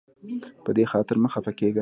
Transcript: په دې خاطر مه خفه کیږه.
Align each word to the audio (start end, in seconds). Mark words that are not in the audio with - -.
په 0.63 0.71
دې 0.77 0.85
خاطر 0.91 1.15
مه 1.23 1.29
خفه 1.33 1.51
کیږه. 1.59 1.79